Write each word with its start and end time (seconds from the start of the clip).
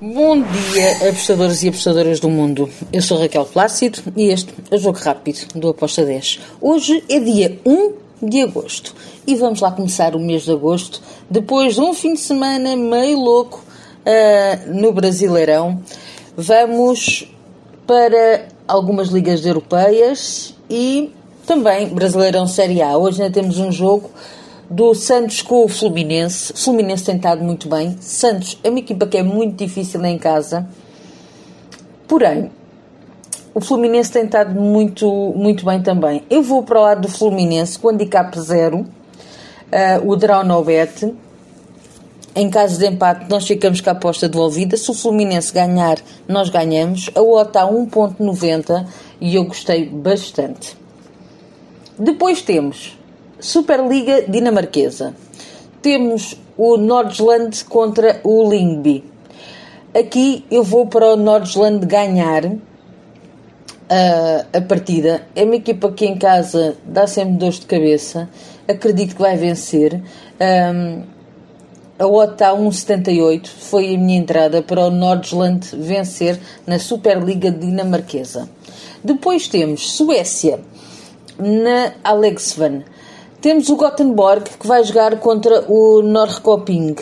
Bom 0.00 0.40
dia, 0.40 1.08
apostadores 1.08 1.64
e 1.64 1.68
apostadoras 1.70 2.20
do 2.20 2.30
mundo. 2.30 2.70
Eu 2.92 3.02
sou 3.02 3.18
Raquel 3.18 3.44
Plácido 3.44 3.98
e 4.14 4.28
este 4.28 4.54
é 4.70 4.76
o 4.76 4.78
Jogo 4.78 4.96
Rápido 4.96 5.40
do 5.56 5.70
Aposta 5.70 6.04
10. 6.04 6.38
Hoje 6.60 7.02
é 7.08 7.18
dia 7.18 7.58
1 7.66 7.94
de 8.22 8.42
agosto 8.42 8.94
e 9.26 9.34
vamos 9.34 9.60
lá 9.60 9.72
começar 9.72 10.14
o 10.14 10.20
mês 10.20 10.44
de 10.44 10.52
agosto 10.52 11.02
depois 11.28 11.74
de 11.74 11.80
um 11.80 11.92
fim 11.92 12.14
de 12.14 12.20
semana 12.20 12.76
meio 12.76 13.18
louco 13.18 13.60
uh, 14.06 14.72
no 14.72 14.92
Brasileirão. 14.92 15.82
Vamos 16.36 17.28
para 17.84 18.46
algumas 18.68 19.08
ligas 19.08 19.44
europeias 19.44 20.54
e 20.70 21.12
também 21.44 21.88
Brasileirão 21.88 22.46
Série 22.46 22.80
A. 22.82 22.96
Hoje 22.96 23.20
ainda 23.20 23.34
temos 23.34 23.58
um 23.58 23.72
jogo 23.72 24.08
do 24.70 24.94
Santos 24.94 25.40
com 25.40 25.64
o 25.64 25.68
Fluminense. 25.68 26.52
O 26.52 26.56
Fluminense 26.56 27.04
tem 27.04 27.16
estado 27.16 27.42
muito 27.42 27.68
bem. 27.68 27.96
Santos 28.00 28.58
é 28.62 28.68
uma 28.68 28.78
equipa 28.78 29.06
que 29.06 29.16
é 29.16 29.22
muito 29.22 29.56
difícil 29.56 30.04
em 30.04 30.18
casa. 30.18 30.68
Porém, 32.06 32.50
o 33.54 33.60
Fluminense 33.60 34.12
tem 34.12 34.24
estado 34.24 34.54
muito, 34.60 35.08
muito 35.34 35.64
bem 35.64 35.82
também. 35.82 36.22
Eu 36.28 36.42
vou 36.42 36.62
para 36.62 36.78
o 36.78 36.82
lado 36.82 37.02
do 37.02 37.08
Fluminense 37.08 37.78
com 37.78 37.88
handicap 37.88 38.38
zero. 38.38 38.80
Uh, 38.80 40.06
o 40.06 40.16
Draw 40.16 40.44
no 40.44 40.62
bet. 40.62 41.14
Em 42.34 42.50
caso 42.50 42.78
de 42.78 42.86
empate, 42.86 43.28
nós 43.28 43.46
ficamos 43.46 43.80
com 43.80 43.90
a 43.90 43.92
aposta 43.92 44.28
devolvida. 44.28 44.76
Se 44.76 44.90
o 44.90 44.94
Fluminense 44.94 45.52
ganhar, 45.52 45.98
nós 46.28 46.50
ganhamos. 46.50 47.10
A 47.14 47.20
OTA 47.20 47.60
1.90 47.60 48.86
e 49.20 49.34
eu 49.34 49.44
gostei 49.44 49.86
bastante. 49.86 50.76
Depois 51.98 52.42
temos 52.42 52.97
Superliga 53.40 54.22
dinamarquesa. 54.28 55.14
Temos 55.80 56.36
o 56.56 56.76
Nordsland 56.76 57.64
contra 57.64 58.20
o 58.24 58.48
Lingby. 58.48 59.04
Aqui 59.94 60.44
eu 60.50 60.62
vou 60.62 60.86
para 60.86 61.12
o 61.12 61.16
Nordsland 61.16 61.86
ganhar 61.86 62.44
uh, 62.44 62.58
a 64.52 64.60
partida. 64.60 65.22
É 65.34 65.44
uma 65.44 65.56
equipa 65.56 65.90
que 65.92 66.04
em 66.04 66.18
casa 66.18 66.76
dá 66.84 67.06
sempre 67.06 67.34
dores 67.34 67.60
de 67.60 67.66
cabeça. 67.66 68.28
Acredito 68.66 69.14
que 69.14 69.22
vai 69.22 69.36
vencer. 69.36 70.02
Um, 70.40 71.02
a 71.98 72.06
OTA 72.06 72.50
1,78 72.50 73.48
foi 73.48 73.94
a 73.94 73.98
minha 73.98 74.18
entrada 74.18 74.62
para 74.62 74.86
o 74.86 74.90
Nordsland 74.90 75.66
vencer 75.76 76.38
na 76.64 76.78
Superliga 76.78 77.50
dinamarquesa. 77.50 78.48
Depois 79.02 79.48
temos 79.48 79.90
Suécia 79.92 80.60
na 81.38 81.92
Alexvan. 82.04 82.84
Temos 83.48 83.70
o 83.70 83.76
Gothenburg 83.76 84.44
que 84.60 84.66
vai 84.66 84.84
jogar 84.84 85.18
contra 85.20 85.64
o 85.72 86.02
Norrköping. 86.02 86.96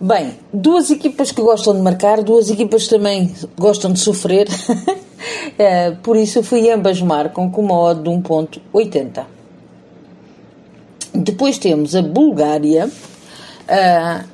Bem, 0.00 0.38
duas 0.50 0.90
equipas 0.90 1.30
que 1.30 1.42
gostam 1.42 1.74
de 1.74 1.82
marcar, 1.82 2.22
duas 2.22 2.48
equipas 2.48 2.88
também 2.88 3.34
gostam 3.58 3.92
de 3.92 4.00
sofrer. 4.00 4.48
é, 5.58 5.90
por 5.90 6.16
isso 6.16 6.42
fui 6.42 6.70
ambas 6.70 7.02
marcam 7.02 7.50
com 7.50 7.60
uma 7.60 7.78
odd 7.78 8.02
de 8.02 8.08
1.80. 8.08 9.26
Depois 11.12 11.58
temos 11.58 11.94
a 11.94 12.00
Bulgária. 12.00 12.86
Uh, 13.68 14.31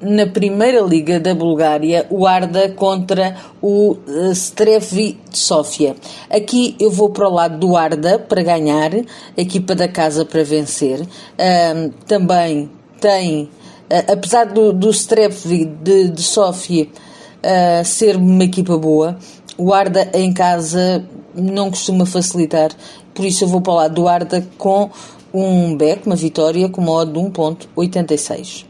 na 0.00 0.26
primeira 0.26 0.80
liga 0.80 1.18
da 1.18 1.34
Bulgária, 1.34 2.06
o 2.10 2.26
Arda 2.26 2.68
contra 2.70 3.36
o 3.60 3.96
uh, 4.06 4.32
Strevi 4.32 5.18
de 5.30 5.38
Sofia. 5.38 5.96
Aqui 6.30 6.76
eu 6.78 6.90
vou 6.90 7.10
para 7.10 7.28
o 7.28 7.32
lado 7.32 7.58
do 7.58 7.76
Arda 7.76 8.18
para 8.18 8.42
ganhar, 8.42 8.94
a 8.94 9.40
equipa 9.40 9.74
da 9.74 9.88
casa 9.88 10.24
para 10.24 10.44
vencer. 10.44 11.00
Uh, 11.00 11.92
também 12.06 12.70
tem, 13.00 13.44
uh, 13.44 14.12
apesar 14.12 14.46
do, 14.46 14.72
do 14.72 14.90
Strevi 14.90 15.64
de, 15.64 16.08
de 16.10 16.22
Sofia 16.22 16.86
uh, 16.86 17.84
ser 17.84 18.16
uma 18.16 18.44
equipa 18.44 18.78
boa, 18.78 19.18
o 19.56 19.72
Arda 19.74 20.08
em 20.14 20.32
casa 20.32 21.04
não 21.34 21.70
costuma 21.70 22.06
facilitar, 22.06 22.70
por 23.14 23.24
isso 23.24 23.44
eu 23.44 23.48
vou 23.48 23.60
para 23.60 23.72
o 23.72 23.76
lado 23.76 23.94
do 23.94 24.06
Arda 24.06 24.46
com 24.56 24.90
um 25.34 25.76
back, 25.76 26.06
uma 26.06 26.16
vitória, 26.16 26.68
com 26.68 26.80
modo 26.80 27.12
de 27.12 27.18
1.86. 27.18 28.67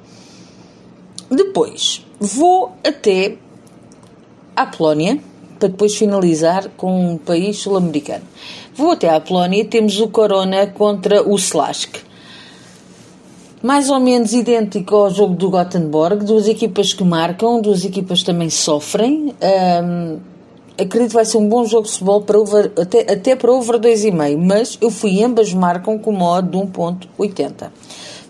Depois 1.30 2.04
vou 2.18 2.72
até 2.84 3.36
à 4.56 4.66
Polónia 4.66 5.18
para 5.58 5.68
depois 5.68 5.96
finalizar 5.96 6.68
com 6.76 7.12
um 7.12 7.18
país 7.18 7.58
sul-americano. 7.58 8.24
Vou 8.74 8.92
até 8.92 9.08
à 9.08 9.20
Polónia 9.20 9.64
temos 9.64 10.00
o 10.00 10.08
Corona 10.08 10.66
contra 10.68 11.22
o 11.28 11.34
Slask. 11.34 11.96
Mais 13.60 13.90
ou 13.90 13.98
menos 13.98 14.32
idêntico 14.32 14.94
ao 14.94 15.10
jogo 15.10 15.34
do 15.34 15.50
Gothenburg, 15.50 16.24
duas 16.24 16.46
equipas 16.46 16.94
que 16.94 17.02
marcam, 17.02 17.60
duas 17.60 17.84
equipas 17.84 18.22
também 18.22 18.48
sofrem. 18.48 19.34
Um, 19.82 20.18
acredito 20.80 21.08
que 21.08 21.14
vai 21.14 21.24
ser 21.24 21.38
um 21.38 21.48
bom 21.48 21.64
jogo 21.64 21.86
de 21.86 21.90
futebol 21.90 22.22
para 22.22 22.38
over, 22.38 22.70
até, 22.80 23.12
até 23.12 23.34
para 23.34 23.50
over 23.50 23.80
2,5, 23.80 24.38
mas 24.38 24.78
eu 24.80 24.90
fui 24.90 25.22
ambas 25.24 25.52
marcam 25.52 25.98
com 25.98 26.12
modo 26.12 26.50
de 26.50 26.56
1.80. 26.56 27.70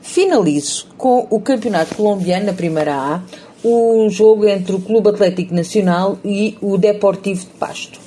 Finalizo 0.08 0.86
com 0.96 1.26
o 1.28 1.38
Campeonato 1.38 1.94
Colombiano 1.94 2.46
na 2.46 2.54
Primeira 2.54 2.94
A, 2.94 3.22
o 3.62 4.08
jogo 4.08 4.48
entre 4.48 4.74
o 4.74 4.80
Clube 4.80 5.10
Atlético 5.10 5.54
Nacional 5.54 6.18
e 6.24 6.56
o 6.62 6.78
Deportivo 6.78 7.40
de 7.42 7.52
Pasto. 7.58 8.00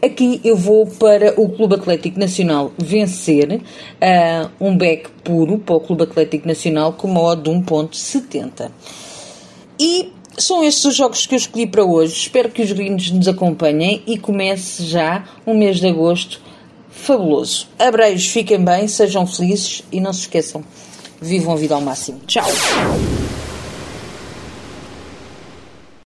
Aqui 0.00 0.40
eu 0.44 0.56
vou 0.56 0.86
para 0.86 1.34
o 1.40 1.48
Clube 1.48 1.74
Atlético 1.74 2.20
Nacional 2.20 2.70
vencer 2.78 3.60
uh, 3.60 4.50
um 4.60 4.78
back 4.78 5.10
puro 5.24 5.58
para 5.58 5.74
o 5.74 5.80
Clube 5.80 6.04
Atlético 6.04 6.46
Nacional 6.46 6.92
com 6.92 7.08
uma 7.08 7.20
odd 7.20 7.42
de 7.42 7.50
1.70. 7.50 8.70
E 9.76 10.12
são 10.38 10.62
estes 10.62 10.84
os 10.84 10.94
jogos 10.94 11.26
que 11.26 11.34
eu 11.34 11.38
escolhi 11.38 11.66
para 11.66 11.84
hoje. 11.84 12.14
Espero 12.14 12.48
que 12.48 12.62
os 12.62 12.70
gringos 12.70 13.10
nos 13.10 13.26
acompanhem 13.26 14.04
e 14.06 14.16
comece 14.16 14.84
já 14.84 15.24
o 15.44 15.52
mês 15.52 15.80
de 15.80 15.88
agosto 15.88 16.40
fabuloso. 16.90 17.66
Abreios, 17.76 18.28
fiquem 18.28 18.64
bem, 18.64 18.86
sejam 18.86 19.26
felizes 19.26 19.82
e 19.90 20.00
não 20.00 20.12
se 20.12 20.20
esqueçam 20.20 20.62
vivam 21.20 21.52
a 21.52 21.56
vida 21.56 21.74
ao 21.74 21.80
máximo. 21.80 22.20
Tchau! 22.26 22.46